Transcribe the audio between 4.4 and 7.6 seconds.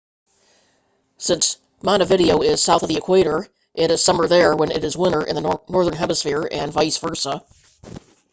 when it's winter in the northern hemisphere and vice versa